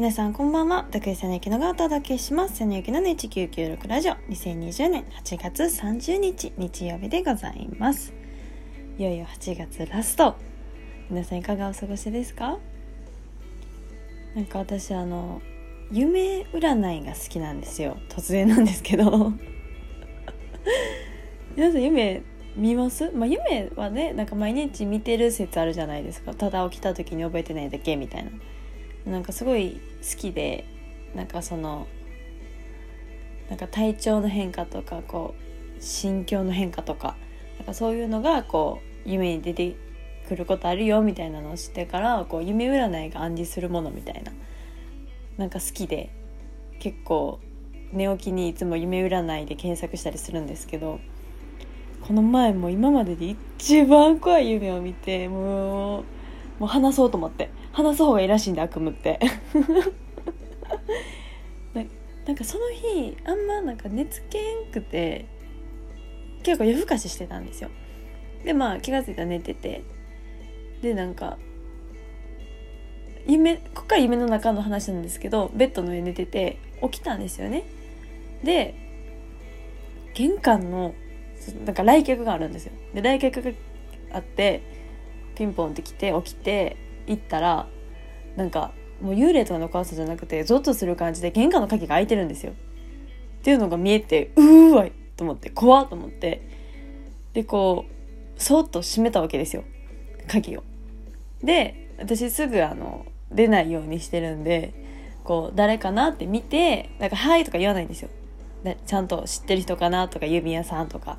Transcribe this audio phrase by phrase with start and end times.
[0.00, 0.86] 皆さんこんばんは。
[0.90, 2.56] 徳井さぬきのがお届けします。
[2.56, 4.14] さぬきのね1996ラジオ。
[4.30, 8.14] 2020年8月30日日曜日でございます。
[8.96, 10.36] いよいよ8月ラスト。
[11.10, 12.56] 皆さんいかがお過ごしですか？
[14.34, 15.42] なんか私あの
[15.92, 17.98] 夢占いが好きなんですよ。
[18.08, 19.34] 突然なんですけど。
[21.56, 22.22] 皆さん夢
[22.56, 23.10] 見ます？
[23.10, 26.32] まあ夢はねなんか毎日見てる説あるじゃないですか。
[26.32, 28.30] ただ起きた時に覚えてないだけみたいな。
[29.06, 30.66] なんかすごい好きで
[31.14, 31.86] なんかその
[33.48, 35.34] なんか体調の変化とかこ
[35.78, 37.16] う心境の変化とか
[37.58, 39.76] なんかそういうのがこう夢に出て
[40.28, 44.32] くることあるよみたいなのを知ってからこう夢占いが暗示するものみたいな
[45.36, 46.10] なんか好きで
[46.78, 47.40] 結構
[47.92, 51.00] 寝起きにいつも夢占いで検索したりするんですけど
[52.06, 56.04] この前も今までで一番怖い夢を見てもう
[56.60, 57.50] もう話そうと思って。
[57.72, 59.18] 話す方がいいらしいんで悪夢って。
[62.26, 65.26] なんかその日あんまなんか寝つけんくて
[66.44, 67.70] 結構夜更かししてたんですよ。
[68.44, 69.82] でまあ気が付いたら寝てて。
[70.82, 71.38] でなんか
[73.26, 77.64] 夢こっから夢の中の話なんですけどベッドの上寝てて起きたんですよね。
[78.44, 78.74] で
[80.14, 80.94] 玄関の
[81.64, 82.72] なんか来客があるんですよ。
[82.94, 83.50] で来客が
[84.12, 84.79] あって
[85.40, 87.66] ピンポンって来て起きて行ったら
[88.36, 92.52] なんかもう幽霊とかの怖さじゃなくてゾッとする感じで玄関の鍵が開いてるんですよ。
[92.52, 96.46] っていうのが見えてうーわいと思って怖っと思って。
[97.32, 99.64] でこうそっと閉めたわけですよ。
[100.28, 100.62] 鍵を。
[101.42, 104.74] で私すぐあの出ないようにしてるんで
[105.24, 108.10] こう誰かなって見てなんか「はい」とか言わないんですよ。
[108.84, 111.18] ちゃんと知ってる人かなとか郵便屋さんとか。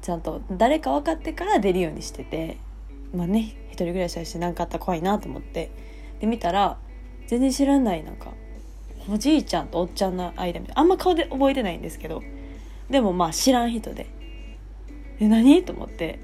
[0.00, 2.58] ちゃんと誰か分かってから出るようにしてて。
[3.14, 5.70] まあね一人暮らしだし何かあったら怖いなと思って。
[6.20, 6.78] で見たら
[7.28, 8.32] 全然知らないなんか
[9.10, 12.22] おじいちゃんとおっちゃんの間みたいなあんま顔で覚えてないんですけど
[12.90, 14.10] でもまあ知らん人で
[15.20, 16.18] 「え何?」と思って。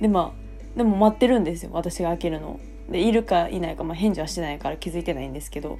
[0.00, 2.58] でまあでも待ってるんですよ私が開けるの。
[2.88, 5.78] でいるかいないか、まあ、返事はしてないから気づいてないんですけど。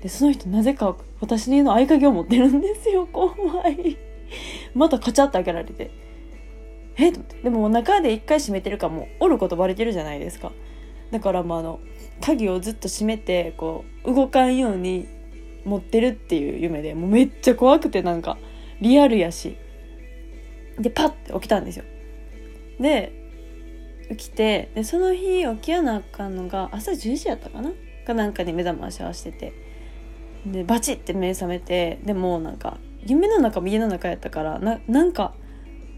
[0.00, 3.32] でその人なぜか私の家の合鍵を持ってるんですよ怖
[3.68, 3.96] い。
[4.74, 5.90] またカチャッと開けられて。
[6.96, 7.10] え？
[7.10, 10.52] っとでも中で一回閉めてるかもおることバレてるじゃないですか。
[11.10, 11.80] だからまああの
[12.20, 15.06] 鍵をずっと閉めてこう動かんように
[15.64, 18.38] 持ってるっていう夢でもうめっちゃ怖くてなんか
[18.80, 19.56] リアルやし。
[20.78, 21.84] でパッて起きたんですよ。
[22.80, 23.12] で
[24.10, 27.72] 起きてでその日起きやなあかんのが朝10時やったかな？
[28.06, 29.52] かなんかに目覚まし合わせてて。
[30.46, 35.34] でバチって目覚めてでもなんか夢の中も家の中やったからななんか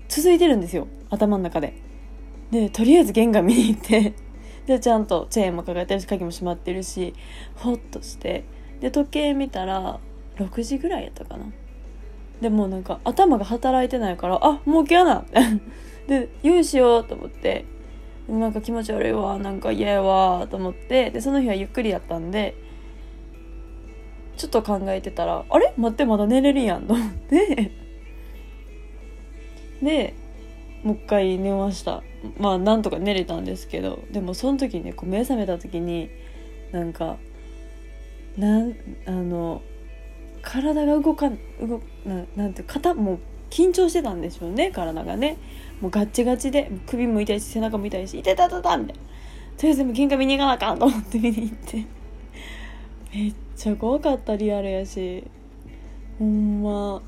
[0.09, 0.87] 続いてるんですよ。
[1.11, 1.75] 頭の中で。
[2.51, 4.15] でとりあえず玄関見に行って。
[4.67, 7.15] でちゃんとチェーンもかかってるし鍵も閉まってるし
[7.57, 8.45] ほっとして。
[8.81, 10.01] で時計見たら
[10.37, 11.47] 6時ぐらいやったかな。
[12.41, 15.25] でもなんか頭が働いてないからあもう起きやな。
[16.09, 17.65] でようしようと思って。
[18.29, 21.11] なんか気持ち悪いわなんか嫌やわと思って。
[21.11, 22.55] でその日はゆっくりやったんで
[24.37, 25.75] ちょっと考えてたらあれ？
[25.77, 27.84] 待ってまだ寝れるやんと思って。
[29.85, 30.15] で
[30.83, 32.03] もう一回寝ました。
[32.39, 36.11] まあなんとか寝れたんですけどでもその時にねこう目覚めた時に
[36.73, 37.17] なんか
[38.37, 38.75] なん
[39.07, 39.63] あの
[40.43, 43.19] 体が動かん動ななんて肩もう
[43.51, 45.37] 緊張してたんでしょうね体がね。
[45.81, 49.03] もうガッチガチで首も痛いし背中も痛いし「痛いたたた」みたいな
[49.57, 51.85] とりあえず喧嘩見に行かなあかんと思って見に行って。
[53.15, 55.25] めっちゃ怖かったリアルやし。
[56.19, 57.03] ほんま。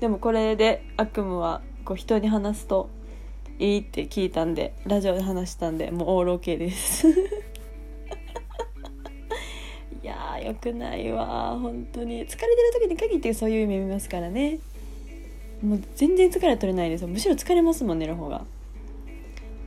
[0.00, 2.88] でもこれで悪夢はこう人に話すと
[3.58, 7.08] いいって聞いたんでラジオで話したんでもうオールオッケーです。
[10.02, 11.58] いやーよくないわ。
[11.60, 12.22] 本当に。
[12.22, 12.48] 疲れてる
[12.80, 14.58] 時に限ってそういう夢見ますからね。
[15.62, 17.08] もう全然疲れ取れないですよ。
[17.08, 18.44] むしろ疲れますもん寝る方が。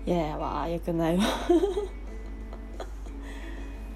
[0.05, 1.23] いややわよくないわ。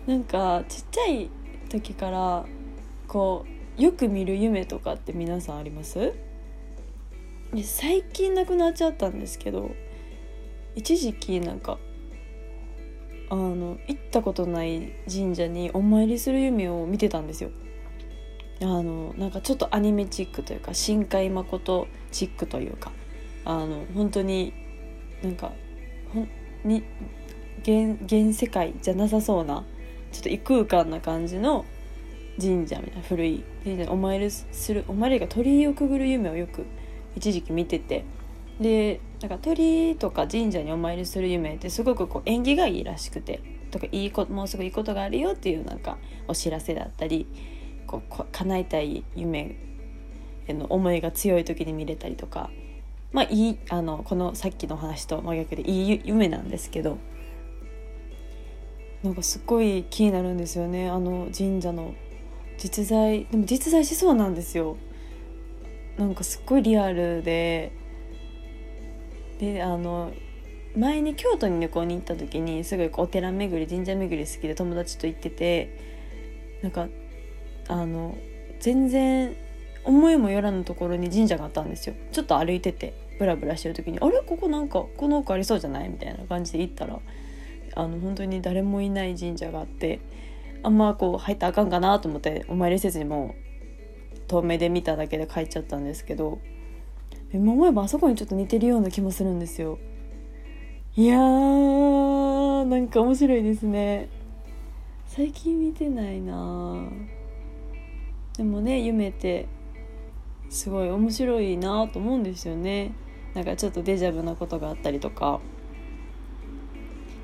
[0.07, 1.29] なんかちっちゃい
[1.69, 2.45] 時から
[3.07, 3.45] こ
[3.77, 6.13] うよく見る夢とかって皆さんあります？
[7.63, 9.71] 最近なくなっちゃったんですけど
[10.75, 11.77] 一時期なんか
[13.29, 17.51] あの行ったことない神社にお参りする夢を見てたんですよ。
[18.61, 22.91] あのなんかちょっとアニメチックというか深海誠チックというか
[23.43, 24.53] あの本当に
[25.23, 25.51] なんか
[26.13, 26.29] ほん
[26.63, 26.83] に
[27.63, 29.65] 現現世界じゃなさそうな
[30.11, 31.65] ちょっと異空間な感じの
[32.39, 36.65] 神社みたいな古い神社にお参りするお参りが鳥居をくぐる夢をよく
[37.15, 38.05] 一時期見てて。
[38.59, 43.41] でなんか鳥とか神社にお参りする夢ってすごくこう縁起がいいらしくて。
[43.71, 45.97] とかいいこもうすぐいいことがあるよっていうなんか
[46.27, 47.25] お知らせだったり
[47.87, 49.55] こう叶えたい夢
[50.45, 52.49] への思いが強い時に見れたりとか。
[53.13, 56.97] まあいいあのこのさっきの話と真逆でいい夢なんですけど。
[59.03, 60.89] なんかすっごい気になるんですよね。
[60.89, 61.93] あの神社の
[62.57, 64.77] 実在でも実在しそうなんですよ。
[65.97, 67.71] なんかすっごいリアルで
[69.39, 70.11] であの
[70.75, 75.77] 前に京都に旅行に行った時にすごいお寺巡り神社巡り好きで友達と行ってて
[76.61, 76.87] なんか
[77.67, 78.17] あの
[78.59, 79.35] 全然
[79.83, 84.21] 思いもよらぬところに神社があったんですよちょっと歩いててブラブラしてる時に「あれ？
[84.21, 86.99] ここなんかこの奥ありそうじゃない?」みたいな感じで行ったら
[87.75, 89.99] あの本当に誰もいない神社があって
[90.63, 93.50] あんまこう入ったらあかんかなと思ってお参りせずにもう
[94.31, 96.39] 遠目で見ただけで帰っちゃったんですけど
[97.33, 99.77] 今思えばあそこにちょっと似てるような気もするんですよ。
[100.95, 104.09] いやーなんか面白いですね。
[105.07, 106.85] 最近見てないな
[108.37, 109.47] でもね夢って
[110.49, 112.93] すごい面白いなと思うんですよね。
[113.33, 115.41] なんかちょっとデジャブなことがあったりとか。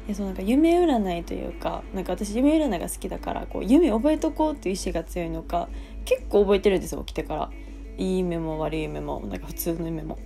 [0.08, 5.68] いやそうなんか夢占いというかなんか私夢占いが好きだからこう夢覚えとこうっていう意志が強いのか
[6.08, 7.50] 結構覚えてるんですよ起きてから。
[7.98, 10.18] いい夢も悪い夢もなんか普通の夢も。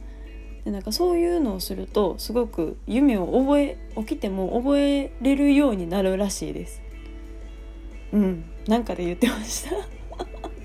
[0.64, 6.82] でなんかそういうのをするとすごく夢を覚え起きても覚えれるようになるらしいです。
[8.14, 8.46] うん。
[8.68, 9.76] なんかで言ってました。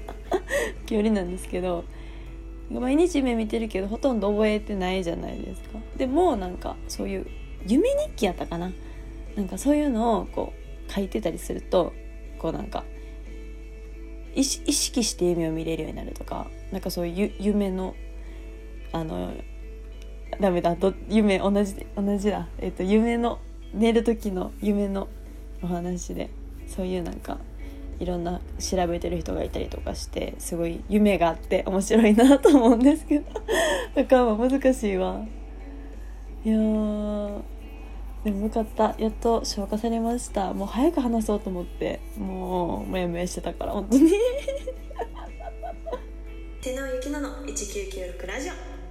[0.84, 1.84] 距離なんですけど。
[2.68, 5.78] 毎日夢見てるけどほとんど覚えてないじゃないですか。
[5.96, 7.26] でもなんかそういう
[7.66, 8.72] 夢日記やったかな。
[9.36, 10.52] なんかそういうのをこ
[10.88, 11.92] う書いてたりすると
[12.38, 12.84] こうなんか
[14.36, 17.94] 意識して夢を見れるようになるとかなんかそういう夢の
[18.92, 19.32] あの
[20.40, 23.38] ダメだと夢同じ同じだ、えっと、夢の
[23.72, 25.08] 寝る時の夢の
[25.62, 26.30] お話で
[26.66, 27.38] そういうなんか
[27.98, 33.24] いろんな調べてる人がいたりとかしてすごい夢があって面白いなと思うんですけど。
[33.94, 35.24] だから難しいわ。
[36.44, 36.58] いや
[38.30, 38.94] よかった。
[38.98, 40.52] やっと消化されました。
[40.52, 42.00] もう早く話そうと思って。
[42.18, 44.12] もうモヤモヤしてたから本当に。
[46.60, 48.85] 手のゆきのの1996ラジオ。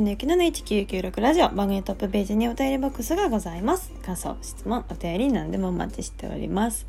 [0.00, 1.50] 千のゆきの1996ラジオ。
[1.50, 3.92] 番組トップページにお便りボックスがございます。
[4.02, 6.86] 感想質問お便り何でもお待ちしております。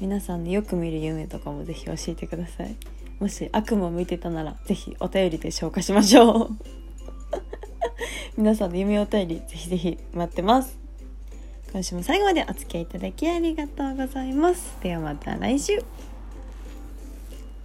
[0.00, 2.74] 皆さんのよく見る夢とかもぜひ教えてください。
[3.20, 6.50] もし悪夢を見てたならぜひお便りで消化しましょう。
[8.36, 10.76] 皆さんの夢お便りぜひぜひ待ってます。
[11.72, 14.76] 今週も最後までお付き合いいただきありがとうございます。
[14.82, 15.78] ではまた来週。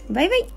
[0.08, 0.57] バイバイ。